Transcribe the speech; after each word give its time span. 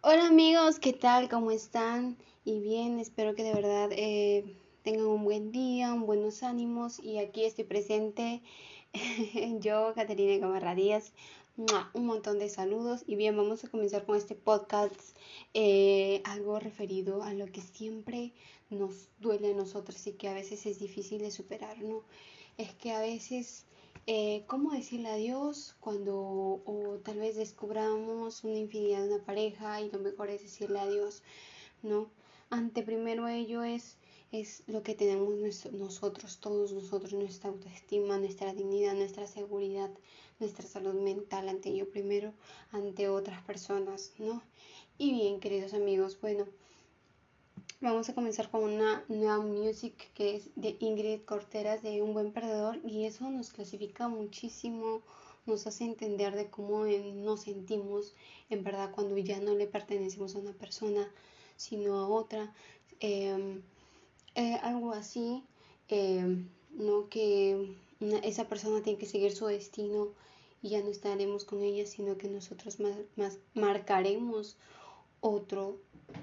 Hola 0.00 0.28
amigos, 0.28 0.78
¿qué 0.78 0.92
tal? 0.92 1.28
¿Cómo 1.28 1.50
están? 1.50 2.16
Y 2.44 2.60
bien, 2.60 3.00
espero 3.00 3.34
que 3.34 3.42
de 3.42 3.52
verdad 3.52 3.90
eh, 3.90 4.44
tengan 4.84 5.06
un 5.06 5.24
buen 5.24 5.50
día, 5.50 5.92
un 5.92 6.06
buenos 6.06 6.44
ánimos. 6.44 7.00
Y 7.00 7.18
aquí 7.18 7.44
estoy 7.44 7.64
presente 7.64 8.40
yo, 9.60 9.92
Caterina 9.96 10.38
Camarra 10.38 10.76
Díaz. 10.76 11.12
Un 11.94 12.06
montón 12.06 12.38
de 12.38 12.48
saludos. 12.48 13.02
Y 13.08 13.16
bien, 13.16 13.36
vamos 13.36 13.64
a 13.64 13.68
comenzar 13.68 14.06
con 14.06 14.16
este 14.16 14.36
podcast, 14.36 14.94
eh, 15.52 16.22
algo 16.24 16.60
referido 16.60 17.24
a 17.24 17.34
lo 17.34 17.46
que 17.46 17.60
siempre 17.60 18.32
nos 18.70 19.08
duele 19.18 19.50
a 19.50 19.56
nosotros 19.56 20.06
y 20.06 20.12
que 20.12 20.28
a 20.28 20.34
veces 20.34 20.64
es 20.66 20.78
difícil 20.78 21.18
de 21.18 21.32
superar, 21.32 21.76
¿no? 21.82 22.04
Es 22.56 22.72
que 22.74 22.92
a 22.92 23.00
veces 23.00 23.64
eh, 24.10 24.44
cómo 24.46 24.70
decirle 24.70 25.10
adiós 25.10 25.76
cuando 25.80 26.14
o 26.64 26.98
tal 27.04 27.18
vez 27.18 27.36
descubramos 27.36 28.42
una 28.42 28.56
infidelidad 28.56 29.02
de 29.02 29.14
una 29.16 29.22
pareja 29.22 29.82
y 29.82 29.90
lo 29.90 29.98
mejor 29.98 30.30
es 30.30 30.40
decirle 30.40 30.78
adiós, 30.80 31.22
¿no? 31.82 32.08
Ante 32.48 32.82
primero 32.82 33.28
ello 33.28 33.62
es, 33.62 33.98
es 34.32 34.62
lo 34.66 34.82
que 34.82 34.94
tenemos 34.94 35.34
nosotros, 35.72 36.40
todos 36.40 36.72
nosotros, 36.72 37.12
nuestra 37.12 37.50
autoestima, 37.50 38.16
nuestra 38.16 38.54
dignidad, 38.54 38.94
nuestra 38.94 39.26
seguridad, 39.26 39.90
nuestra 40.40 40.66
salud 40.66 40.94
mental 40.94 41.50
ante 41.50 41.68
ello 41.68 41.90
primero, 41.90 42.32
ante 42.72 43.10
otras 43.10 43.42
personas, 43.42 44.12
¿no? 44.16 44.42
Y 44.96 45.12
bien, 45.12 45.38
queridos 45.38 45.74
amigos, 45.74 46.18
bueno, 46.18 46.46
Vamos 47.80 48.08
a 48.08 48.14
comenzar 48.14 48.50
con 48.50 48.64
una 48.64 49.04
nueva 49.06 49.38
music 49.38 50.12
que 50.12 50.34
es 50.34 50.50
de 50.56 50.76
Ingrid 50.80 51.20
Corteras 51.20 51.80
de 51.80 52.02
Un 52.02 52.12
buen 52.12 52.32
perdedor 52.32 52.80
y 52.84 53.04
eso 53.04 53.30
nos 53.30 53.50
clasifica 53.50 54.08
muchísimo, 54.08 55.00
nos 55.46 55.64
hace 55.68 55.84
entender 55.84 56.34
de 56.34 56.50
cómo 56.50 56.86
nos 56.86 57.42
sentimos 57.42 58.14
en 58.50 58.64
verdad 58.64 58.90
cuando 58.92 59.16
ya 59.16 59.38
no 59.38 59.54
le 59.54 59.68
pertenecemos 59.68 60.34
a 60.34 60.40
una 60.40 60.54
persona 60.54 61.08
sino 61.56 62.00
a 62.00 62.08
otra. 62.08 62.52
Em, 62.98 63.62
eh, 64.34 64.58
algo 64.62 64.90
así, 64.92 65.44
em, 65.88 66.48
no 66.72 67.08
que 67.08 67.76
esa 68.24 68.48
persona 68.48 68.82
tiene 68.82 68.98
que 68.98 69.06
seguir 69.06 69.30
su 69.30 69.46
destino 69.46 70.08
y 70.62 70.70
ya 70.70 70.82
no 70.82 70.88
estaremos 70.90 71.44
con 71.44 71.62
ella, 71.62 71.86
sino 71.86 72.18
que 72.18 72.26
nosotros 72.28 72.78
más 72.80 73.38
marcaremos 73.54 74.56
otro 75.20 75.76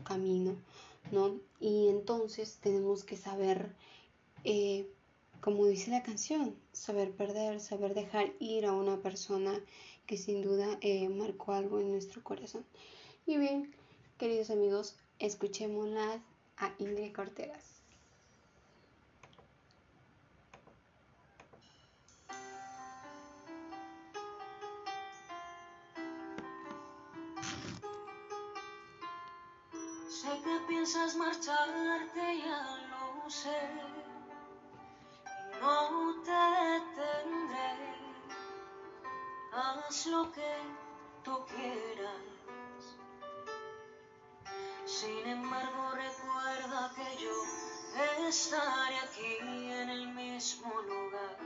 camino. 0.03 0.57
¿No? 1.11 1.39
Y 1.59 1.87
entonces 1.89 2.57
tenemos 2.61 3.03
que 3.03 3.17
saber, 3.17 3.75
eh, 4.43 4.87
como 5.41 5.65
dice 5.67 5.91
la 5.91 6.03
canción, 6.03 6.55
saber 6.71 7.11
perder, 7.11 7.59
saber 7.59 7.93
dejar 7.93 8.33
ir 8.39 8.65
a 8.65 8.73
una 8.73 9.01
persona 9.01 9.59
que 10.05 10.17
sin 10.17 10.41
duda 10.41 10.77
eh, 10.81 11.09
marcó 11.09 11.53
algo 11.53 11.79
en 11.79 11.91
nuestro 11.91 12.23
corazón. 12.23 12.65
Y 13.25 13.37
bien, 13.37 13.73
queridos 14.17 14.49
amigos, 14.49 14.95
escuchémoslas 15.19 16.21
a 16.57 16.73
Ingrid 16.79 17.13
Corteras. 17.13 17.74
Piensas 30.67 31.15
marcharte, 31.15 32.39
ya 32.39 32.77
lo 32.89 33.29
sé. 33.29 33.69
Y 35.25 35.61
no 35.61 36.21
te 36.23 36.31
detendré. 36.31 37.71
Haz 39.53 40.05
lo 40.07 40.31
que 40.31 40.53
tú 41.23 41.45
quieras. 41.47 42.35
Sin 44.85 45.25
embargo, 45.27 45.91
recuerda 45.95 46.91
que 46.95 47.23
yo 47.23 48.27
estaré 48.27 48.99
aquí 48.99 49.37
en 49.39 49.89
el 49.89 50.07
mismo 50.09 50.81
lugar. 50.81 51.37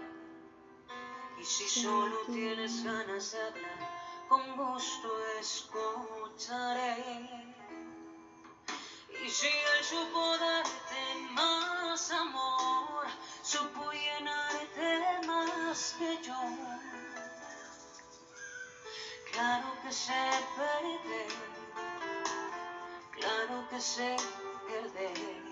Y 1.40 1.44
si 1.44 1.68
solo 1.70 2.18
tienes 2.28 2.84
ganas 2.84 3.32
de 3.32 3.42
hablar, 3.42 3.80
con 4.28 4.58
gusto 4.58 5.10
escucharé. 5.40 7.00
Él 9.30 9.84
supo 9.84 10.38
darte 10.40 11.16
más 11.34 12.10
amor, 12.10 13.06
supo 13.44 13.92
llenarte 13.92 15.28
más 15.28 15.96
que 16.00 16.20
yo. 16.24 16.42
Claro 19.32 19.68
que 19.84 19.92
sé 19.92 20.32
perder, 20.58 21.28
claro 23.20 23.70
que 23.70 23.80
sé 23.80 24.18
perder. 24.68 25.49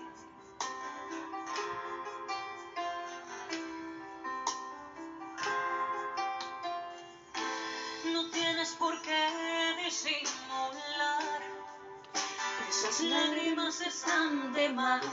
Esas 12.88 13.00
lágrimas 13.02 13.80
están 13.80 14.52
de 14.54 14.68
más. 14.70 15.04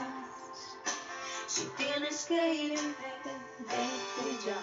Si 1.46 1.64
tienes 1.76 2.24
que 2.24 2.54
irte, 2.54 3.12
vete 3.58 4.46
ya. 4.46 4.56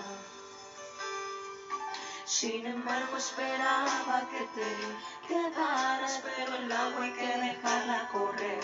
Sin 2.26 2.66
embargo, 2.66 3.18
esperaba 3.18 4.28
que 4.32 4.44
te 4.56 5.28
quedaras, 5.28 6.22
pero 6.24 6.56
el 6.56 6.72
agua 6.72 7.04
hay 7.04 7.14
que 7.14 7.28
dejarla 7.28 8.10
correr. 8.10 8.64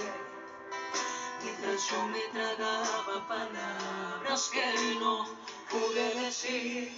Mientras 1.44 1.90
yo 1.90 2.04
me 2.08 2.22
tragaba 2.34 3.28
palabras 3.28 4.50
que 4.52 4.96
no 5.00 5.28
pude 5.70 6.16
decir. 6.22 6.92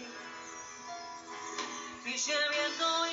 Y 2.06 2.18
si 2.18 2.32
el 2.32 2.50
viento 2.50 3.06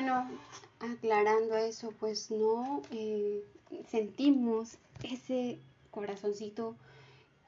bueno, 0.00 0.30
aclarando 0.78 1.56
eso, 1.56 1.92
pues 1.98 2.30
no 2.30 2.82
eh, 2.92 3.42
sentimos 3.90 4.78
ese 5.02 5.58
corazoncito 5.90 6.76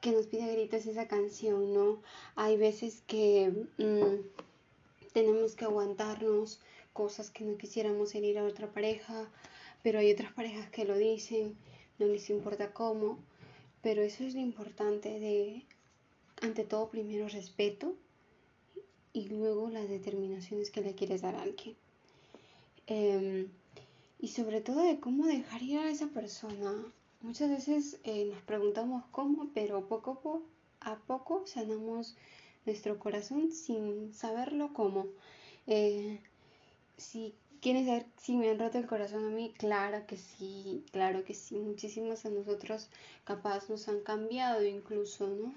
que 0.00 0.10
nos 0.10 0.26
pide 0.26 0.50
gritos 0.52 0.84
esa 0.86 1.06
canción, 1.06 1.72
¿no? 1.72 2.02
Hay 2.34 2.56
veces 2.56 3.04
que 3.06 3.52
mm, 3.78 5.12
tenemos 5.12 5.54
que 5.54 5.64
aguantarnos 5.64 6.60
cosas 6.92 7.30
que 7.30 7.44
no 7.44 7.56
quisiéramos 7.56 8.16
herir 8.16 8.36
a 8.40 8.44
otra 8.44 8.66
pareja, 8.72 9.30
pero 9.84 10.00
hay 10.00 10.10
otras 10.10 10.32
parejas 10.32 10.68
que 10.70 10.84
lo 10.84 10.98
dicen, 10.98 11.56
no 12.00 12.06
les 12.06 12.30
importa 12.30 12.72
cómo, 12.72 13.20
pero 13.80 14.02
eso 14.02 14.24
es 14.24 14.34
lo 14.34 14.40
importante 14.40 15.20
de, 15.20 15.66
ante 16.42 16.64
todo, 16.64 16.90
primero 16.90 17.28
respeto 17.28 17.94
y 19.12 19.28
luego 19.28 19.70
las 19.70 19.88
determinaciones 19.88 20.72
que 20.72 20.80
le 20.80 20.96
quieres 20.96 21.22
dar 21.22 21.36
a 21.36 21.42
alguien. 21.42 21.76
Em, 22.90 23.48
y 24.18 24.28
sobre 24.28 24.60
todo 24.60 24.80
de 24.82 24.98
cómo 24.98 25.24
dejar 25.26 25.62
ir 25.62 25.78
a 25.78 25.88
esa 25.88 26.08
persona. 26.08 26.72
Muchas 27.20 27.48
veces 27.48 28.00
eh, 28.02 28.24
nos 28.24 28.42
preguntamos 28.42 29.04
cómo, 29.12 29.48
pero 29.54 29.86
poco 29.86 30.42
a 30.80 30.96
poco 30.96 31.46
sanamos 31.46 32.16
nuestro 32.66 32.98
corazón 32.98 33.52
sin 33.52 34.12
saberlo 34.12 34.72
cómo. 34.72 35.06
Eh, 35.68 36.20
si 36.96 37.36
quieres 37.60 37.86
saber 37.86 38.06
si 38.16 38.36
me 38.36 38.50
han 38.50 38.58
roto 38.58 38.78
el 38.78 38.88
corazón 38.88 39.24
a 39.24 39.30
mí, 39.30 39.54
claro 39.56 40.04
que 40.08 40.16
sí, 40.16 40.84
claro 40.90 41.24
que 41.24 41.34
sí. 41.34 41.54
Muchísimos 41.60 42.24
a 42.26 42.30
nosotros 42.30 42.88
capaz 43.22 43.70
nos 43.70 43.86
han 43.86 44.00
cambiado 44.00 44.64
incluso, 44.64 45.28
¿no? 45.28 45.54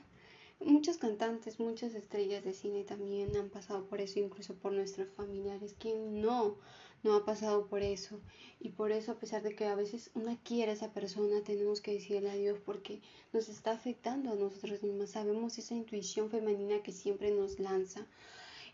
Muchos 0.60 0.98
cantantes, 0.98 1.60
muchas 1.60 1.96
estrellas 1.96 2.44
de 2.46 2.54
cine 2.54 2.84
también 2.84 3.36
han 3.36 3.50
pasado 3.50 3.86
por 3.86 4.02
eso, 4.02 4.20
incluso 4.20 4.54
por 4.54 4.72
nuestros 4.72 5.10
familiares. 5.10 5.76
¿Quién 5.80 6.22
no? 6.22 6.58
No 7.04 7.16
ha 7.16 7.26
pasado 7.26 7.68
por 7.68 7.84
eso. 7.84 8.20
Y 8.60 8.70
por 8.70 8.92
eso, 8.92 9.12
a 9.12 9.20
pesar 9.20 9.44
de 9.44 9.56
que 9.56 9.66
a 9.66 9.76
veces 9.76 10.10
una 10.16 10.38
quiere 10.38 10.72
a 10.72 10.76
esa 10.76 10.94
persona, 10.94 11.44
tenemos 11.44 11.82
que 11.82 11.94
decirle 11.94 12.32
adiós 12.32 12.60
porque 12.66 13.02
nos 13.34 13.50
está 13.50 13.72
afectando 13.72 14.32
a 14.32 14.36
nosotros 14.36 14.82
mismos. 14.82 15.12
Sabemos 15.12 15.58
esa 15.58 15.74
intuición 15.74 16.30
femenina 16.30 16.82
que 16.82 16.94
siempre 16.94 17.32
nos 17.32 17.60
lanza, 17.60 18.08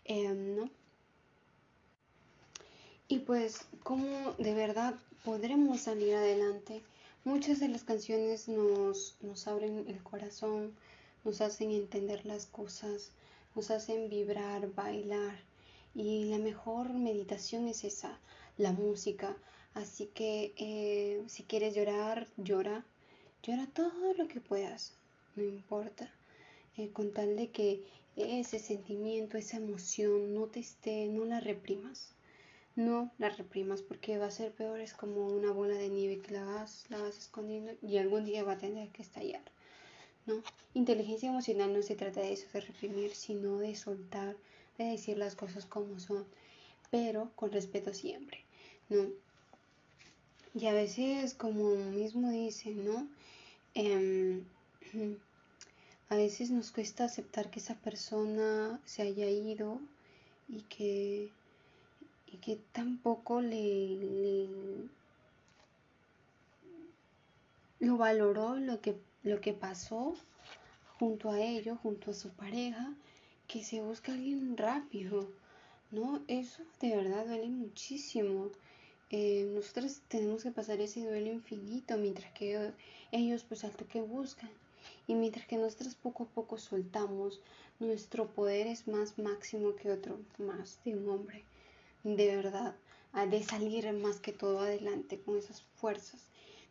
em, 0.04 0.56
¿no? 0.56 0.70
Y 3.08 3.18
pues, 3.18 3.66
¿cómo 3.82 4.32
de 4.38 4.54
verdad 4.54 4.94
podremos 5.24 5.80
salir 5.80 6.14
adelante? 6.14 6.82
Muchas 7.24 7.58
de 7.58 7.68
las 7.68 7.82
canciones 7.82 8.48
nos, 8.48 9.16
nos 9.20 9.48
abren 9.48 9.84
el 9.88 10.02
corazón, 10.02 10.72
nos 11.24 11.40
hacen 11.40 11.72
entender 11.72 12.24
las 12.24 12.46
cosas, 12.46 13.10
nos 13.56 13.70
hacen 13.72 14.08
vibrar, 14.08 14.72
bailar. 14.74 15.49
Y 15.94 16.24
la 16.26 16.38
mejor 16.38 16.92
meditación 16.92 17.68
es 17.68 17.84
esa, 17.84 18.18
la 18.56 18.72
música. 18.72 19.36
Así 19.74 20.06
que 20.06 20.52
eh, 20.56 21.22
si 21.28 21.44
quieres 21.44 21.74
llorar, 21.74 22.28
llora. 22.36 22.84
Llora 23.42 23.66
todo 23.72 24.14
lo 24.14 24.28
que 24.28 24.40
puedas, 24.40 24.94
no 25.36 25.42
importa. 25.42 26.12
Eh, 26.76 26.90
con 26.90 27.12
tal 27.12 27.36
de 27.36 27.50
que 27.50 27.82
ese 28.16 28.58
sentimiento, 28.58 29.38
esa 29.38 29.56
emoción 29.56 30.34
no 30.34 30.46
te 30.46 30.60
esté, 30.60 31.06
no 31.06 31.24
la 31.24 31.40
reprimas 31.40 32.14
no 32.76 33.10
la 33.18 33.28
reprimas 33.30 33.82
porque 33.82 34.18
va 34.18 34.26
a 34.26 34.30
ser 34.30 34.52
peor, 34.52 34.80
es 34.80 34.94
como 34.94 35.26
una 35.26 35.52
bola 35.52 35.74
de 35.74 35.88
nieve 35.88 36.20
que 36.20 36.32
la 36.32 36.44
vas, 36.44 36.86
la 36.88 36.98
vas 36.98 37.18
escondiendo 37.18 37.72
y 37.82 37.98
algún 37.98 38.24
día 38.24 38.44
va 38.44 38.52
a 38.52 38.58
tener 38.58 38.88
que 38.90 39.02
estallar. 39.02 39.42
¿no? 40.26 40.42
Inteligencia 40.74 41.28
emocional 41.28 41.72
no 41.72 41.82
se 41.82 41.96
trata 41.96 42.20
de 42.20 42.32
eso, 42.32 42.46
de 42.52 42.60
reprimir, 42.60 43.14
sino 43.14 43.58
de 43.58 43.74
soltar, 43.74 44.36
de 44.84 44.90
decir 44.92 45.18
las 45.18 45.34
cosas 45.34 45.66
como 45.66 45.98
son, 46.00 46.26
pero 46.90 47.30
con 47.36 47.52
respeto 47.52 47.94
siempre, 47.94 48.44
¿no? 48.88 49.08
Y 50.54 50.66
a 50.66 50.72
veces, 50.72 51.34
como 51.34 51.74
mismo 51.76 52.30
dice, 52.30 52.70
¿no? 52.70 53.08
Em, 53.74 54.44
a 56.08 56.16
veces 56.16 56.50
nos 56.50 56.72
cuesta 56.72 57.04
aceptar 57.04 57.50
que 57.50 57.60
esa 57.60 57.76
persona 57.76 58.80
se 58.84 59.02
haya 59.02 59.28
ido 59.28 59.80
y 60.48 60.62
que 60.62 61.30
y 62.32 62.36
que 62.38 62.56
tampoco 62.72 63.40
le, 63.40 64.46
lo 67.80 67.96
valoró 67.96 68.56
lo 68.56 68.80
que, 68.80 68.96
lo 69.22 69.40
que 69.40 69.52
pasó 69.52 70.14
junto 70.98 71.30
a 71.30 71.40
ello, 71.40 71.76
junto 71.76 72.10
a 72.10 72.14
su 72.14 72.30
pareja, 72.30 72.92
que 73.50 73.64
se 73.64 73.80
busca 73.80 74.12
alguien 74.12 74.56
rápido, 74.56 75.28
¿no? 75.90 76.22
Eso 76.28 76.62
de 76.80 76.94
verdad 76.94 77.26
duele 77.26 77.48
muchísimo. 77.48 78.50
Eh, 79.10 79.50
nosotros 79.54 80.02
tenemos 80.06 80.44
que 80.44 80.52
pasar 80.52 80.80
ese 80.80 81.00
duelo 81.00 81.32
infinito, 81.32 81.96
mientras 81.96 82.30
que 82.32 82.72
ellos 83.10 83.44
pues 83.44 83.64
al 83.64 83.74
que 83.74 84.00
buscan. 84.02 84.50
Y 85.08 85.14
mientras 85.14 85.46
que 85.46 85.56
nosotros 85.56 85.96
poco 85.96 86.24
a 86.24 86.28
poco 86.28 86.58
soltamos, 86.58 87.40
nuestro 87.80 88.28
poder 88.28 88.68
es 88.68 88.86
más 88.86 89.18
máximo 89.18 89.74
que 89.74 89.90
otro 89.90 90.20
más 90.38 90.78
de 90.84 90.94
un 90.96 91.08
hombre 91.08 91.44
de 92.04 92.36
verdad, 92.36 92.74
de 93.28 93.42
salir 93.42 93.92
más 93.92 94.20
que 94.20 94.32
todo 94.32 94.60
adelante 94.60 95.20
con 95.20 95.36
esas 95.36 95.62
fuerzas, 95.76 96.20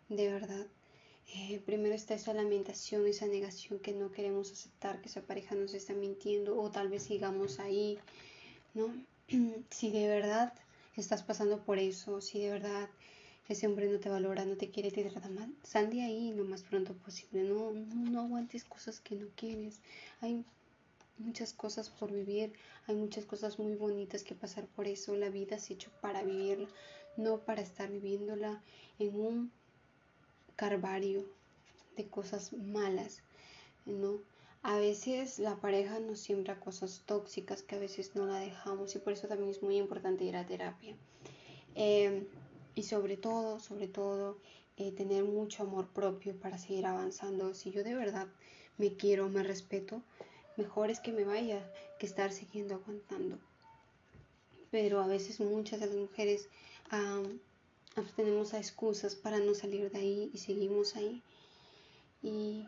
de 0.08 0.32
verdad. 0.32 0.66
Eh, 1.36 1.62
primero 1.66 1.94
está 1.94 2.16
esa 2.16 2.34
lamentación, 2.34 3.06
esa 3.08 3.28
negación 3.28 3.80
que 3.80 3.94
no 3.94 4.12
queremos 4.12 4.52
aceptar 4.52 5.02
que 5.02 5.10
esa 5.10 5.22
pareja 5.22 5.56
nos 5.56 5.74
está 5.74 5.94
mintiendo 5.94 6.60
o 6.60 6.72
tal 6.72 6.90
vez 6.90 7.04
sigamos 7.04 7.60
ahí, 7.60 8.00
¿no? 8.74 8.94
si 9.70 9.92
de 9.92 10.08
verdad 10.08 10.54
estás 10.98 11.22
pasando 11.24 11.64
por 11.64 11.78
eso, 11.78 12.20
si 12.22 12.40
de 12.40 12.52
verdad 12.52 12.90
ese 13.48 13.68
hombre 13.68 13.90
no 13.92 14.00
te 14.00 14.10
valora, 14.10 14.46
no 14.46 14.58
te 14.58 14.70
quiere, 14.70 14.92
te 14.92 15.04
trata 15.04 15.30
mal, 15.30 15.54
sal 15.64 15.90
de 15.90 16.02
ahí 16.02 16.34
lo 16.34 16.46
más 16.46 16.64
pronto 16.64 16.94
posible, 16.94 17.44
no, 17.44 17.72
no, 17.72 18.12
no 18.12 18.22
aguantes 18.22 18.64
cosas 18.64 19.00
que 19.00 19.16
no 19.16 19.28
quieres. 19.36 19.82
Hay 20.22 20.44
muchas 21.20 21.54
cosas 21.54 21.90
por 21.90 22.12
vivir, 22.12 22.54
hay 22.88 22.96
muchas 22.96 23.26
cosas 23.26 23.60
muy 23.60 23.76
bonitas 23.76 24.24
que 24.24 24.36
pasar 24.36 24.66
por 24.68 24.88
eso. 24.88 25.16
La 25.16 25.30
vida 25.30 25.60
se 25.60 25.74
hecho 25.74 25.92
para 26.02 26.24
vivirla, 26.24 26.68
no 27.18 27.40
para 27.40 27.62
estar 27.62 27.90
viviéndola 27.92 28.62
en 29.00 29.16
un 29.20 29.52
carvario 30.60 31.24
de 31.96 32.06
cosas 32.10 32.52
malas, 32.52 33.22
¿no? 33.86 34.20
A 34.62 34.78
veces 34.78 35.40
la 35.40 35.56
pareja 35.56 36.00
nos 36.02 36.20
siembra 36.20 36.60
cosas 36.60 37.02
tóxicas 37.06 37.64
que 37.64 37.76
a 37.76 37.80
veces 37.80 38.14
no 38.14 38.26
la 38.26 38.40
dejamos 38.40 38.94
y 38.94 39.00
por 39.00 39.14
eso 39.14 39.30
también 39.30 39.52
es 39.52 39.64
muy 39.64 39.78
importante 39.78 40.26
ir 40.26 40.36
a 40.36 40.46
terapia. 40.46 40.98
Em, 41.76 42.26
y 42.76 42.84
sobre 42.84 43.16
todo, 43.16 43.62
sobre 43.62 43.88
todo, 43.88 44.38
eh, 44.76 44.92
tener 44.92 45.24
mucho 45.24 45.64
amor 45.64 45.88
propio 45.88 46.36
para 46.36 46.58
seguir 46.58 46.86
avanzando. 46.86 47.54
Si 47.54 47.72
yo 47.72 47.82
de 47.86 47.96
verdad 47.96 48.28
me 48.78 48.98
quiero, 48.98 49.30
me 49.30 49.44
respeto, 49.44 50.02
mejor 50.58 50.90
es 50.90 51.00
que 51.00 51.14
me 51.14 51.24
vaya 51.24 51.60
que 52.00 52.06
estar 52.06 52.34
siguiendo 52.34 52.76
aguantando. 52.76 53.38
Pero 54.72 55.00
a 55.00 55.08
veces 55.08 55.40
muchas 55.40 55.80
de 55.80 55.88
las 55.88 55.96
mujeres 55.96 56.50
tenemos 58.16 58.54
excusas 58.54 59.16
para 59.16 59.40
no 59.40 59.54
salir 59.54 59.92
de 59.92 60.00
ahí 60.00 60.32
y 60.34 60.38
seguimos 60.38 60.96
ahí. 60.96 61.22
Y, 62.22 62.66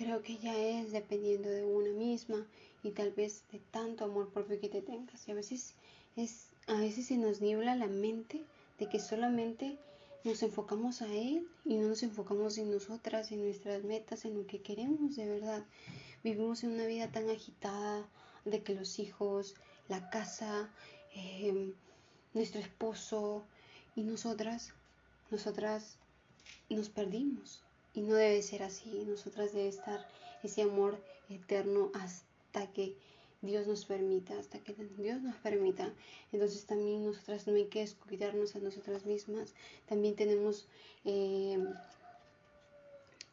creo 0.00 0.22
que 0.22 0.38
ya 0.38 0.56
es 0.56 0.92
dependiendo 0.92 1.50
de 1.50 1.62
una 1.62 1.90
misma 1.90 2.46
y 2.82 2.92
tal 2.92 3.10
vez 3.10 3.44
de 3.52 3.58
tanto 3.70 4.04
amor 4.04 4.30
propio 4.30 4.58
que 4.58 4.70
te 4.70 4.80
tengas. 4.80 5.28
Y 5.28 5.32
a 5.32 5.34
veces 5.34 5.74
es, 6.16 6.46
a 6.66 6.80
veces 6.80 7.06
se 7.06 7.18
nos 7.18 7.42
niebla 7.42 7.76
la 7.76 7.86
mente 7.86 8.42
de 8.78 8.88
que 8.88 8.98
solamente 8.98 9.78
nos 10.24 10.42
enfocamos 10.42 11.02
a 11.02 11.12
Él 11.12 11.46
y 11.66 11.76
no 11.76 11.88
nos 11.88 12.02
enfocamos 12.02 12.56
en 12.56 12.70
nosotras, 12.70 13.30
en 13.30 13.42
nuestras 13.44 13.84
metas, 13.84 14.24
en 14.24 14.38
lo 14.38 14.46
que 14.46 14.62
queremos 14.62 15.16
de 15.16 15.28
verdad. 15.28 15.66
Vivimos 16.24 16.64
en 16.64 16.72
una 16.72 16.86
vida 16.86 17.12
tan 17.12 17.28
agitada 17.28 18.08
de 18.46 18.62
que 18.62 18.74
los 18.74 18.98
hijos, 18.98 19.54
la 19.88 20.08
casa, 20.08 20.70
em, 21.14 21.74
nuestro 22.32 22.60
esposo 22.60 23.44
y 23.96 24.02
nosotras, 24.02 24.72
nosotras 25.30 25.96
nos 26.68 26.88
perdimos. 26.88 27.62
Y 27.94 28.02
no 28.02 28.14
debe 28.14 28.42
ser 28.42 28.62
así. 28.62 29.04
Nosotras 29.06 29.52
debe 29.52 29.68
estar 29.68 30.06
ese 30.42 30.62
amor 30.62 31.02
eterno 31.28 31.90
hasta 31.94 32.72
que 32.72 32.96
Dios 33.42 33.66
nos 33.66 33.84
permita, 33.84 34.38
hasta 34.38 34.58
que 34.58 34.74
Dios 34.98 35.22
nos 35.22 35.36
permita. 35.36 35.92
Entonces 36.32 36.66
también 36.66 37.04
nosotras 37.04 37.46
no 37.46 37.54
hay 37.54 37.66
que 37.66 37.80
descuidarnos 37.80 38.54
a 38.54 38.60
nosotras 38.60 39.06
mismas. 39.06 39.54
También 39.88 40.14
tenemos, 40.14 40.68
em, 41.04 41.66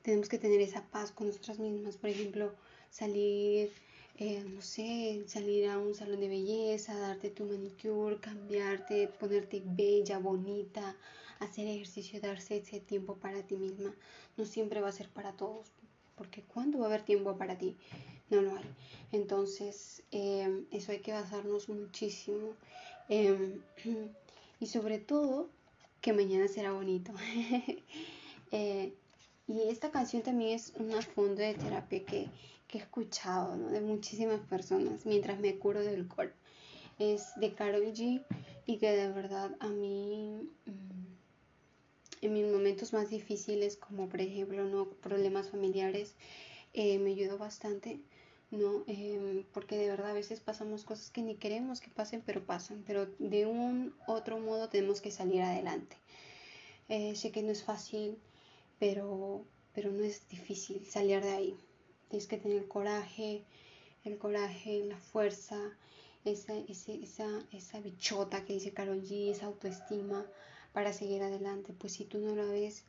tenemos 0.02 0.30
que 0.30 0.40
tener 0.40 0.62
esa 0.62 0.84
paz 0.88 1.12
con 1.12 1.28
nosotras 1.28 1.60
mismas. 1.60 1.98
Por 1.98 2.10
ejemplo, 2.10 2.54
salir, 2.90 3.72
eh, 4.20 4.44
no 4.44 4.62
sé, 4.62 5.24
salir 5.28 5.70
a 5.70 5.78
un 5.78 5.94
salón 5.94 6.20
de 6.20 6.28
belleza, 6.28 6.98
darte 6.98 7.30
tu 7.30 7.46
manicure, 7.46 8.18
cambiarte, 8.20 9.08
ponerte 9.08 9.62
bella, 9.64 10.18
bonita, 10.18 10.96
hacer 11.40 11.68
ejercicio, 11.68 12.20
darse 12.20 12.58
ese 12.58 12.80
tiempo 12.80 13.16
para 13.16 13.44
ti 13.44 13.56
misma. 13.56 13.94
No 14.36 14.46
siempre 14.46 14.82
va 14.82 14.90
a 14.90 14.92
ser 14.92 15.10
para 15.10 15.34
todos, 15.34 15.68
porque 16.16 16.42
¿cuándo 16.42 16.80
va 16.80 16.86
a 16.86 16.88
haber 16.88 17.04
tiempo 17.04 17.38
para 17.38 17.58
ti? 17.60 17.76
No 18.30 18.42
lo 18.42 18.56
hay. 18.56 18.66
Entonces, 19.12 20.04
em, 20.12 20.66
eso 20.72 20.92
hay 20.92 21.00
que 21.00 21.14
basarnos 21.14 21.70
muchísimo. 21.70 22.54
Em, 23.10 23.62
y 24.60 24.66
sobre 24.66 24.98
todo, 24.98 25.50
que 26.02 26.14
mañana 26.14 26.48
será 26.48 26.72
bonito. 26.72 27.14
Eh, 28.50 28.94
y 29.46 29.64
esta 29.64 29.92
canción 29.92 30.24
también 30.24 30.52
es 30.52 30.72
una 30.80 31.02
fondo 31.02 31.42
de 31.42 31.54
terapia 31.54 32.06
que 32.06 32.30
que 32.68 32.78
he 32.78 32.82
escuchado 32.82 33.58
de 33.58 33.82
muchísimas 33.82 34.42
personas 34.42 35.06
mientras 35.06 35.40
me 35.40 35.58
curo 35.58 35.82
del 35.82 36.08
col. 36.08 36.34
Es 37.00 37.34
de 37.38 37.54
Carol 37.54 37.94
G 37.94 38.24
y 38.66 38.78
que 38.78 38.92
de 38.92 39.12
verdad 39.12 39.56
a 39.60 39.68
mí 39.68 40.50
mm, 40.66 41.08
en 42.22 42.34
mis 42.34 42.46
momentos 42.52 42.94
más 42.94 43.10
difíciles 43.10 43.78
como 43.78 44.10
por 44.10 44.22
ejemplo 44.22 44.66
no 44.66 44.90
problemas 44.90 45.50
familiares 45.50 46.16
eh, 46.74 46.98
me 47.00 47.12
ayudó 47.12 47.38
bastante 47.38 48.00
no 48.52 48.84
em, 48.88 49.44
porque 49.54 49.78
de 49.78 49.90
verdad 49.90 50.12
a 50.12 50.14
veces 50.14 50.40
pasamos 50.40 50.84
cosas 50.84 51.12
que 51.12 51.22
ni 51.22 51.36
queremos 51.36 51.80
que 51.80 51.90
pasen 51.90 52.22
pero 52.26 52.46
pasan 52.46 52.84
pero 52.86 53.06
de 53.20 53.46
un 53.46 53.94
otro 54.08 54.40
modo 54.40 54.70
tenemos 54.70 55.02
que 55.02 55.12
salir 55.12 55.42
adelante. 55.42 55.98
Eh, 56.90 57.16
sé 57.16 57.32
que 57.32 57.44
no 57.44 57.52
es 57.52 57.64
fácil 57.64 58.18
pero 58.80 59.46
pero 59.74 59.92
no 59.92 60.04
es 60.04 60.28
difícil 60.30 60.86
salir 60.86 61.22
de 61.22 61.32
ahí 61.32 61.58
Tienes 62.10 62.28
que 62.28 62.38
tener 62.38 62.58
el 62.58 62.68
coraje, 62.68 63.44
el 64.04 64.18
coraje, 64.18 64.86
la 64.86 64.98
fuerza, 64.98 65.60
esa, 66.26 66.54
esa, 66.58 67.28
esa 67.52 67.80
bichota 67.80 68.46
que 68.46 68.54
dice 68.54 68.74
Carol 68.74 69.02
G, 69.04 69.32
esa 69.32 69.48
autoestima 69.48 70.26
para 70.74 70.94
seguir 70.94 71.22
adelante. 71.24 71.74
Pues 71.74 71.94
si 71.94 72.06
tú 72.06 72.20
no 72.20 72.36
la 72.36 72.46
ves, 72.46 72.84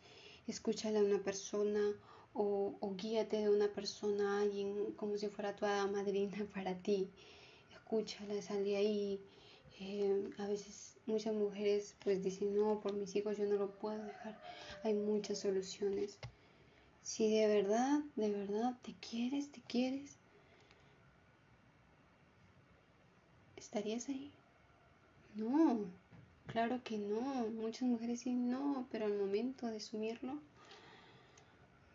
escúchale 0.46 0.98
a 0.98 1.02
una 1.02 1.22
persona 1.22 1.94
o, 2.34 2.76
o 2.80 2.94
guíate 2.94 3.38
de 3.38 3.48
una 3.48 3.72
persona, 3.72 4.40
alguien 4.40 4.92
como 4.92 5.16
si 5.16 5.28
fuera 5.28 5.56
tu 5.56 5.66
madrina 5.66 6.46
para 6.54 6.74
ti. 6.74 7.10
Escúchala, 7.72 8.40
sal 8.42 8.64
de 8.64 8.76
ahí. 8.76 9.20
Eh, 9.80 10.30
a 10.38 10.48
veces 10.48 10.96
muchas 11.06 11.34
mujeres 11.34 11.96
pues 12.02 12.22
dicen, 12.22 12.54
no, 12.54 12.80
por 12.80 12.92
mis 12.92 13.14
hijos 13.16 13.36
yo 13.36 13.46
no 13.46 13.56
lo 13.56 13.70
puedo 13.78 14.02
dejar. 14.04 14.40
Hay 14.84 14.94
muchas 14.94 15.38
soluciones. 15.38 16.18
Si 17.08 17.30
de 17.30 17.46
verdad, 17.46 18.00
de 18.16 18.30
verdad 18.30 18.76
te 18.82 18.92
quieres, 19.00 19.50
te 19.50 19.62
quieres, 19.62 20.18
¿estarías 23.56 24.10
ahí? 24.10 24.30
No, 25.34 25.86
Claro 26.52 26.82
que 26.84 26.98
no, 26.98 27.20
muchas 27.50 27.82
mujeres 27.82 28.20
sí 28.20 28.32
no, 28.32 28.86
pero 28.90 29.06
al 29.06 29.16
momento 29.16 29.66
de 29.66 29.78
asumirlo, 29.78 30.38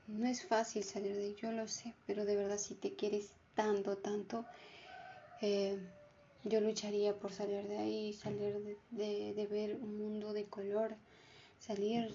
no 0.08 0.26
es 0.28 0.44
fácil 0.46 0.84
salir 0.84 1.16
de 1.16 1.26
ahí, 1.26 1.36
yo 1.40 1.52
lo 1.52 1.68
sé, 1.68 1.94
pero 2.08 2.26
de 2.26 2.36
verdad 2.36 2.58
si 2.58 2.74
te 2.74 2.94
quieres 2.94 3.30
tanto, 3.56 3.98
tanto, 3.98 4.46
eh, 5.42 5.78
yo 6.44 6.60
lucharía 6.60 7.16
por 7.16 7.32
salir 7.32 7.68
de 7.68 7.78
ahí, 7.78 8.14
salir 8.14 8.78
de, 8.92 9.34
de, 9.36 9.48
ver 9.48 9.76
un 9.76 9.96
mundo 9.96 10.34
de 10.34 10.46
color, 10.46 10.96
salir, 11.60 12.12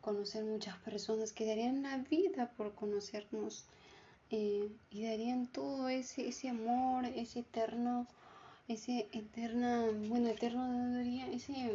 conocer 0.00 0.44
muchas 0.44 0.76
personas 0.78 1.32
que 1.32 1.46
darían 1.46 1.82
la 1.82 1.98
vida 1.98 2.50
por 2.56 2.74
conocernos 2.74 3.64
eh, 4.30 4.68
y 4.90 5.04
darían 5.04 5.46
todo 5.46 5.88
ese, 5.88 6.28
ese 6.28 6.48
amor, 6.48 7.04
ese 7.06 7.40
eterno 7.40 8.06
ese 8.68 9.08
eterna, 9.12 9.86
bueno, 10.08 10.28
eterno 10.28 11.00
ese, 11.32 11.72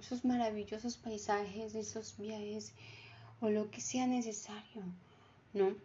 esos 0.00 0.24
maravillosos 0.24 0.96
paisajes, 0.96 1.74
esos 1.76 2.18
viajes 2.18 2.72
o 3.40 3.48
lo 3.48 3.70
que 3.70 3.80
sea 3.80 4.06
necesario, 4.06 4.82
¿no? 5.52 5.76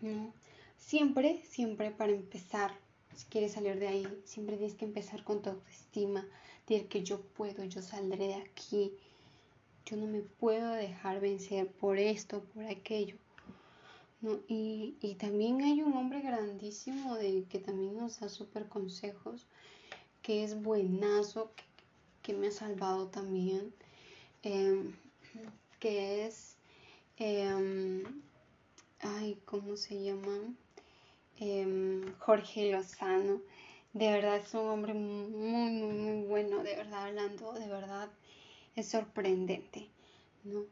¿No? 0.00 0.32
Siempre, 0.78 1.42
siempre 1.50 1.90
para 1.90 2.12
empezar, 2.12 2.72
si 3.14 3.26
quieres 3.26 3.52
salir 3.52 3.78
de 3.78 3.88
ahí, 3.88 4.22
siempre 4.24 4.56
tienes 4.56 4.76
que 4.76 4.86
empezar 4.86 5.22
con 5.22 5.42
tu 5.42 5.50
autoestima, 5.50 6.26
decir 6.66 6.88
que 6.88 7.04
yo 7.04 7.20
puedo, 7.20 7.64
yo 7.64 7.82
saldré 7.82 8.28
de 8.28 8.34
aquí, 8.36 8.92
yo 9.88 9.96
no 9.96 10.06
me 10.06 10.20
puedo 10.20 10.72
dejar 10.72 11.20
vencer 11.20 11.66
por 11.66 11.98
esto, 11.98 12.42
por 12.52 12.64
aquello. 12.64 13.16
¿no? 14.20 14.38
Y, 14.48 14.96
y, 15.00 15.14
también 15.14 15.62
hay 15.62 15.80
un 15.80 15.94
hombre 15.94 16.20
grandísimo 16.20 17.14
de, 17.14 17.44
que 17.48 17.58
también 17.58 17.96
nos 17.96 18.20
da 18.20 18.28
súper 18.28 18.68
consejos, 18.68 19.46
que 20.20 20.44
es 20.44 20.60
buenazo, 20.60 21.52
que, 22.22 22.34
me 22.34 22.48
ha 22.48 22.50
salvado 22.50 23.06
también, 23.06 23.72
em, 24.42 24.94
que 25.80 26.26
es, 26.26 26.56
em, 27.16 28.02
ay, 29.00 29.40
¿cómo 29.46 29.76
se 29.78 30.02
llama? 30.02 30.54
Em, 31.38 32.12
Jorge 32.18 32.70
Lozano. 32.70 33.40
De 33.94 34.10
verdad 34.12 34.36
es 34.36 34.52
un 34.52 34.68
hombre 34.68 34.92
muy, 34.92 35.70
muy, 35.70 35.94
muy 35.94 36.26
bueno, 36.26 36.62
de 36.62 36.76
verdad 36.76 37.06
hablando, 37.06 37.52
de 37.54 37.66
verdad 37.68 38.10
es 38.80 38.88
sorprendente, 38.88 39.88
¿no? 40.44 40.64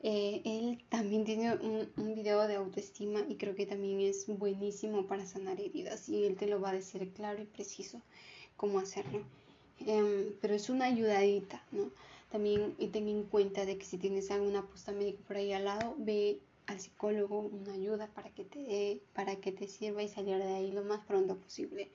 Eh, 0.00 0.42
él 0.44 0.84
también 0.88 1.24
tiene 1.24 1.54
un, 1.54 1.88
un, 1.96 2.14
video 2.14 2.46
de 2.46 2.54
autoestima 2.54 3.24
y 3.28 3.34
creo 3.34 3.56
que 3.56 3.66
también 3.66 4.00
es 4.00 4.26
buenísimo 4.28 5.06
para 5.08 5.26
sanar 5.26 5.60
heridas 5.60 6.08
y 6.08 6.24
él 6.24 6.36
te 6.36 6.46
lo 6.46 6.60
va 6.60 6.70
a 6.70 6.74
decir 6.74 7.12
claro 7.14 7.42
y 7.42 7.46
preciso 7.46 8.00
cómo 8.56 8.78
hacerlo. 8.78 9.24
Em, 9.86 10.34
pero 10.40 10.54
es 10.54 10.68
una 10.70 10.86
ayudadita, 10.86 11.62
¿no? 11.72 11.90
También 12.30 12.74
y 12.78 12.88
ten 12.88 13.08
en 13.08 13.24
cuenta 13.24 13.64
de 13.64 13.78
que 13.78 13.84
si 13.84 13.96
tienes 13.98 14.30
alguna 14.30 14.60
apuesta 14.60 14.92
médica 14.92 15.20
por 15.26 15.36
ahí 15.36 15.52
al 15.52 15.64
lado, 15.64 15.94
ve 15.98 16.40
al 16.66 16.80
psicólogo 16.80 17.40
una 17.40 17.72
ayuda 17.72 18.08
para 18.08 18.30
que 18.30 18.44
te 18.44 19.00
para 19.14 19.36
que 19.36 19.52
te 19.52 19.66
sirva 19.68 20.02
y 20.02 20.08
salir 20.08 20.36
de 20.36 20.54
ahí 20.54 20.72
lo 20.72 20.84
más 20.84 21.04
pronto 21.06 21.36
posible. 21.36 21.90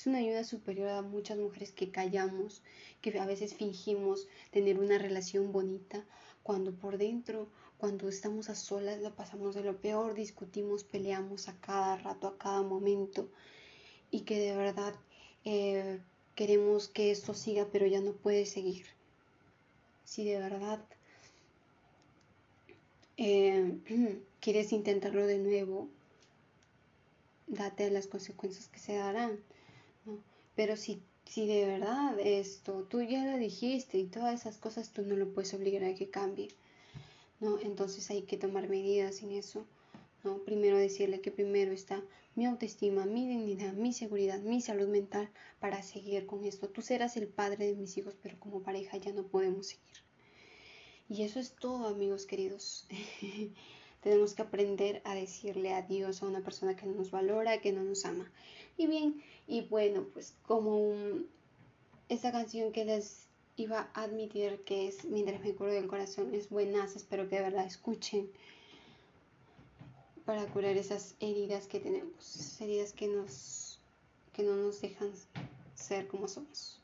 Es 0.00 0.06
una 0.06 0.16
ayuda 0.16 0.44
superior 0.44 0.88
a 0.88 1.02
muchas 1.02 1.36
mujeres 1.36 1.72
que 1.72 1.90
callamos, 1.90 2.62
que 3.02 3.18
a 3.18 3.26
veces 3.26 3.52
fingimos 3.52 4.28
tener 4.50 4.78
una 4.78 4.96
relación 4.96 5.52
bonita, 5.52 6.02
cuando 6.42 6.72
por 6.72 6.96
dentro, 6.96 7.48
cuando 7.76 8.08
estamos 8.08 8.48
a 8.48 8.54
solas, 8.54 8.98
la 9.02 9.14
pasamos 9.14 9.54
de 9.54 9.62
lo 9.62 9.76
peor, 9.76 10.14
discutimos, 10.14 10.84
peleamos 10.84 11.48
a 11.48 11.60
cada 11.60 11.98
rato, 11.98 12.28
a 12.28 12.38
cada 12.38 12.62
momento, 12.62 13.28
y 14.10 14.20
que 14.20 14.38
de 14.38 14.56
verdad 14.56 14.94
eh, 15.44 16.00
queremos 16.34 16.88
que 16.88 17.10
esto 17.10 17.34
siga, 17.34 17.68
pero 17.70 17.86
ya 17.86 18.00
no 18.00 18.12
puede 18.12 18.46
seguir. 18.46 18.86
Si 20.06 20.24
de 20.24 20.38
verdad 20.38 20.82
eh, 23.18 23.76
quieres 24.40 24.72
intentarlo 24.72 25.26
de 25.26 25.36
nuevo, 25.36 25.90
date 27.48 27.84
a 27.84 27.90
las 27.90 28.06
consecuencias 28.06 28.66
que 28.68 28.78
se 28.78 28.94
darán. 28.94 29.38
Pero 30.60 30.76
si 30.76 31.00
si 31.24 31.46
de 31.46 31.64
verdad 31.64 32.18
esto, 32.20 32.82
tú 32.90 33.00
ya 33.02 33.24
lo 33.24 33.38
dijiste 33.38 33.96
y 33.96 34.06
todas 34.06 34.40
esas 34.40 34.58
cosas, 34.58 34.92
tú 34.92 35.00
no 35.02 35.16
lo 35.16 35.32
puedes 35.32 35.54
obligar 35.54 35.84
a 35.84 35.94
que 35.94 36.10
cambie, 36.10 36.48
¿no? 37.38 37.58
Entonces 37.60 38.10
hay 38.10 38.22
que 38.22 38.36
tomar 38.36 38.68
medidas 38.68 39.22
en 39.22 39.30
eso, 39.30 39.64
¿no? 40.22 40.38
Primero 40.38 40.76
decirle 40.76 41.22
que 41.22 41.30
primero 41.30 41.72
está 41.72 42.02
mi 42.34 42.44
autoestima, 42.44 43.06
mi 43.06 43.26
dignidad, 43.26 43.72
mi 43.72 43.94
seguridad, 43.94 44.40
mi 44.40 44.60
salud 44.60 44.88
mental 44.88 45.30
para 45.60 45.82
seguir 45.82 46.26
con 46.26 46.44
esto. 46.44 46.68
Tú 46.68 46.82
serás 46.82 47.16
el 47.16 47.28
padre 47.28 47.66
de 47.66 47.76
mis 47.76 47.96
hijos, 47.96 48.16
pero 48.20 48.38
como 48.38 48.62
pareja 48.62 48.98
ya 48.98 49.12
no 49.14 49.28
podemos 49.28 49.68
seguir. 49.68 49.96
Y 51.08 51.22
eso 51.22 51.38
es 51.40 51.54
todo, 51.54 51.86
amigos 51.86 52.26
queridos. 52.26 52.86
Tenemos 54.00 54.34
que 54.34 54.42
aprender 54.42 55.02
a 55.04 55.14
decirle 55.14 55.72
adiós 55.72 56.22
a 56.22 56.26
una 56.26 56.40
persona 56.40 56.76
que 56.76 56.86
no 56.86 56.94
nos 56.94 57.10
valora, 57.10 57.60
que 57.60 57.72
no 57.72 57.82
nos 57.82 58.04
ama. 58.04 58.30
Y 58.76 58.86
bien, 58.86 59.22
y 59.46 59.62
bueno, 59.62 60.06
pues 60.12 60.34
como 60.46 60.94
esta 62.08 62.32
canción 62.32 62.72
que 62.72 62.84
les 62.84 63.28
iba 63.56 63.90
a 63.94 64.04
admitir 64.04 64.64
que 64.64 64.88
es 64.88 65.04
Mientras 65.04 65.40
me 65.40 65.54
curo 65.54 65.72
del 65.72 65.86
corazón 65.86 66.34
es 66.34 66.48
buena, 66.48 66.84
espero 66.84 67.28
que 67.28 67.36
de 67.36 67.42
verdad 67.42 67.66
escuchen 67.66 68.30
para 70.24 70.46
curar 70.46 70.76
esas 70.76 71.14
heridas 71.20 71.66
que 71.66 71.80
tenemos, 71.80 72.60
heridas 72.60 72.92
que 72.92 73.08
nos 73.08 73.80
que 74.32 74.42
no 74.44 74.54
nos 74.56 74.80
dejan 74.80 75.10
ser 75.74 76.06
como 76.06 76.28
somos. 76.28 76.80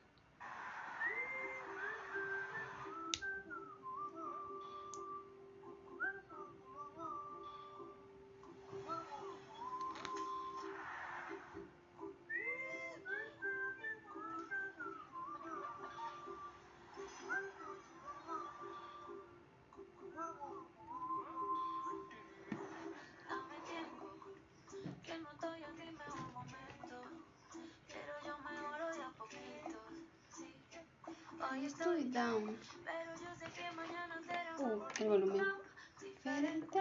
Estoy 31.65 32.05
down. 32.05 32.59
Uh, 34.59 34.83
el 34.99 35.09
volumen. 35.09 35.47
Diferente, 36.01 36.81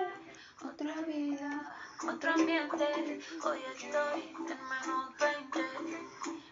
otra 0.64 1.02
vida, 1.02 1.74
otro 2.08 2.34
ambiente. 2.34 3.22
Hoy 3.44 3.60
estoy 3.74 4.22
en 4.38 4.60
menos 4.70 5.18
20. 5.20 5.60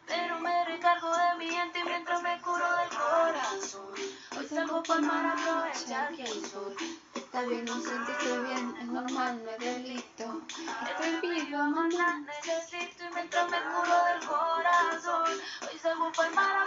Pero 0.07 0.39
me 0.39 0.65
recargo 0.65 1.09
de 1.15 1.35
mi 1.39 1.49
gente 1.49 1.83
mientras 1.83 2.21
me 2.21 2.39
curo 2.41 2.65
del 2.77 2.89
corazón. 2.89 3.93
Hoy 4.37 4.47
salgo 4.47 4.83
por 4.83 5.01
mar 5.01 5.25
a 5.25 5.33
aprovechar 5.33 6.15
que 6.15 6.23
el 6.23 6.45
sol. 6.45 6.75
Está 7.15 7.41
bien, 7.43 7.65
no 7.65 7.81
sentirse 7.81 8.39
bien, 8.41 8.75
es 8.79 8.87
normal, 8.87 9.41
no 9.43 9.51
es 9.51 9.59
delito. 9.59 10.41
Estoy 10.89 11.29
viva, 11.29 11.63
mamá, 11.63 12.19
necesito 12.19 13.03
y 13.05 13.13
mientras 13.13 13.49
me 13.49 13.57
curo 13.57 14.05
del 14.05 14.27
corazón. 14.27 15.39
Hoy 15.61 15.79
salgo 15.79 16.11
por 16.11 16.33
mar 16.35 16.62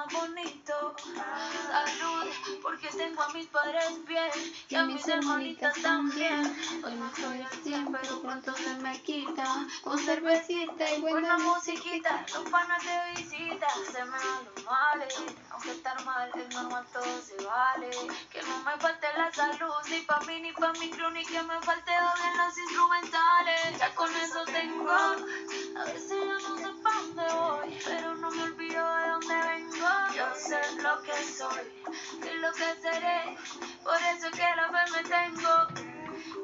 más 0.00 0.12
bonito. 0.12 0.94
Salud, 1.14 2.32
porque 2.62 2.88
tengo 2.88 3.22
a 3.22 3.28
mis 3.32 3.46
padres 3.46 4.04
bien 4.06 4.30
y 4.68 4.74
a 4.74 4.84
mis 4.84 5.06
hermanitas 5.06 5.74
también. 5.82 6.56
Hoy 6.84 6.94
no 6.94 7.06
estoy 7.06 7.40
al 7.40 7.62
100, 7.62 7.92
pero 7.92 8.22
pronto 8.22 8.54
se 8.54 8.74
me 8.76 9.00
quita. 9.02 9.66
Con 9.82 9.98
cervecita 9.98 10.94
y 10.94 11.00
buena 11.00 11.38
musiquita, 11.38 12.24
los 12.34 12.48
panas 12.50 12.82
de 12.84 13.22
visita. 13.22 13.66
Se 13.92 14.04
me 14.04 14.10
van 14.10 14.44
los 14.54 14.64
males, 14.64 15.14
aunque 15.60 15.72
estar 15.72 16.04
mal 16.06 16.30
es 16.34 16.54
normal, 16.54 16.86
todo 16.90 17.20
se 17.20 17.36
vale. 17.44 17.90
Que 18.30 18.42
no 18.42 18.58
me 18.64 18.78
falte 18.78 19.06
la 19.16 19.30
salud, 19.30 19.74
ni 19.90 20.00
pa' 20.00 20.20
mí 20.20 20.40
ni 20.40 20.52
pa' 20.52 20.72
mi 20.72 20.88
crew, 20.88 21.10
ni 21.10 21.22
que 21.24 21.42
me 21.42 21.60
falte 21.60 21.92
en 21.92 22.38
los 22.38 22.58
instrumentales. 22.58 23.78
Ya 23.78 23.94
con 23.94 24.10
eso 24.16 24.44
tengo, 24.46 24.90
a 24.90 25.84
veces 25.84 26.10
yo 26.10 26.48
no 26.48 26.56
sé 26.56 26.82
pa' 26.82 26.94
dónde 26.94 27.34
voy, 27.34 27.78
pero 27.84 28.14
no 28.14 28.30
me 28.30 28.42
olvido 28.44 28.96
de 28.96 29.08
dónde 29.10 29.34
vengo. 29.34 29.88
Yo 30.16 30.34
sé 30.34 30.60
lo 30.82 31.02
que 31.02 31.24
soy, 31.24 31.84
y 32.22 32.38
lo 32.38 32.52
que 32.52 32.74
seré, 32.80 33.36
por 33.84 33.96
eso 33.96 34.30
que 34.30 34.48
la 34.56 34.68
fe 34.72 34.92
me 34.92 35.02
tengo. 35.08 35.90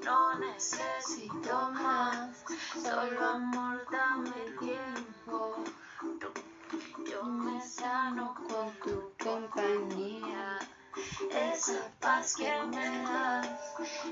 No 0.05 0.39
necesito 0.39 1.71
más, 1.71 2.45
solo 2.83 3.29
amor, 3.31 3.87
dame 3.91 4.41
tiempo. 4.61 5.65
Yo 7.11 7.23
me 7.25 7.61
sano 7.61 8.06
Esa 11.57 11.91
paz 12.01 12.37
que 12.37 12.53
me 12.67 13.03
das, 13.03 13.49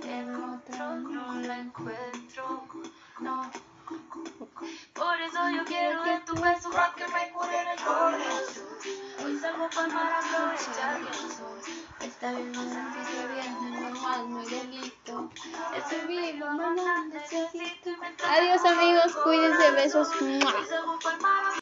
en 0.03 0.35
otro 0.35 0.97
no 0.97 1.35
la 1.41 1.59
encuentro. 1.59 2.67
No, 3.21 3.51
Por 4.95 5.21
eso 5.21 5.51
yo 5.51 5.63
quiero 5.67 6.03
de 6.05 6.21
tu 6.21 6.35
beso 6.37 6.71
para 6.71 6.95
que 6.95 7.07
me 7.07 7.31
cure 7.33 7.61
el 7.61 7.81
corazón. 7.85 8.65
Hoy 9.23 9.39
salgo 9.39 9.69
para 9.69 9.99
a 9.99 10.19
aprovechar 10.21 11.01
el 11.01 11.31
sol. 11.33 11.59
Está 12.01 12.33
bien, 12.33 12.51
no 12.53 12.63
sentirse 12.63 13.27
bien, 13.35 13.53
no 13.61 13.75
es 13.75 13.81
normal, 13.93 14.31
no 14.31 14.41
hay 14.41 14.47
delito. 14.47 15.31
Estoy 15.77 16.01
vivo, 16.07 16.47
no, 16.47 16.75
no 16.75 17.05
necesito. 17.09 17.91
Adiós 18.27 18.65
amigos, 18.65 19.15
cuídense, 19.23 19.71
besos. 19.73 20.09